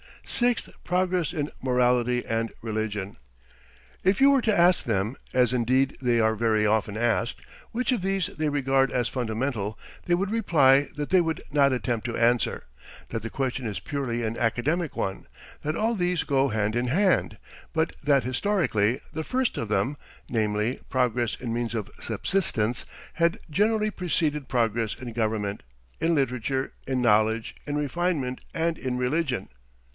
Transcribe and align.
6th. 0.25 0.71
Progress 0.83 1.31
in 1.33 1.51
morality 1.61 2.25
and 2.25 2.51
religion. 2.63 3.17
If 4.03 4.19
you 4.19 4.31
were 4.31 4.41
to 4.43 4.57
ask 4.57 4.83
them, 4.85 5.15
as 5.33 5.53
indeed 5.53 5.95
they 6.01 6.19
are 6.19 6.33
very 6.35 6.65
often 6.65 6.97
asked, 6.97 7.41
which 7.71 7.91
of 7.91 8.01
these 8.01 8.25
they 8.27 8.49
regard 8.49 8.91
as 8.91 9.07
fundamental, 9.07 9.77
they 10.05 10.15
would 10.15 10.31
reply 10.31 10.87
that 10.95 11.09
they 11.11 11.21
would 11.21 11.43
not 11.51 11.71
attempt 11.73 12.05
to 12.07 12.17
answer, 12.17 12.63
that 13.09 13.21
the 13.21 13.29
question 13.29 13.67
is 13.67 13.79
purely 13.79 14.23
an 14.23 14.37
academic 14.37 14.95
one, 14.95 15.27
that 15.61 15.75
all 15.75 15.93
these 15.93 16.23
go 16.23 16.47
hand 16.47 16.75
in 16.75 16.87
hand, 16.87 17.37
but 17.71 17.93
that 18.01 18.23
historically 18.23 19.01
the 19.13 19.23
first 19.25 19.55
of 19.57 19.67
them 19.67 19.97
namely, 20.27 20.79
progress 20.89 21.35
in 21.35 21.53
means 21.53 21.75
of 21.75 21.91
subsistence 21.99 22.85
had 23.15 23.39
generally 23.51 23.91
preceded 23.91 24.47
progress 24.47 24.95
in 24.95 25.13
government, 25.13 25.61
in 25.99 26.15
literature, 26.15 26.73
in 26.87 27.01
knowledge, 27.03 27.55
in 27.67 27.75
refinement, 27.75 28.41
and 28.55 28.79
in 28.79 28.97
religion. 28.97 29.47